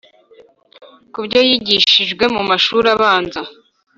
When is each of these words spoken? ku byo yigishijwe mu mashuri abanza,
ku 1.11 1.19
byo 1.25 1.39
yigishijwe 1.47 2.23
mu 2.35 2.41
mashuri 2.49 2.87
abanza, 2.95 3.41